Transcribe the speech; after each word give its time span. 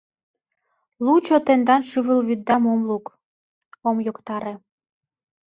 Лучо 1.05 1.35
тендан 1.45 1.81
шӱвылвӱднам 1.89 2.63
ом 2.73 2.81
лук, 2.89 3.05
ом 3.87 3.97
йоктаре! 4.05 4.53